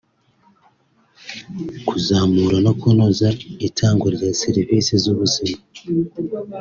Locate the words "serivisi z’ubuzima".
4.41-5.57